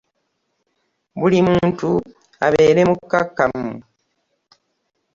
[1.19, 1.89] Buli omuntu
[2.45, 3.71] abeere mukkakamu.